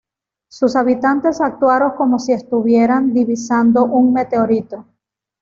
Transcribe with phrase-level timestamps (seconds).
[0.49, 4.83] sus habitantes actuaron como si estuvieran divisando un meteorito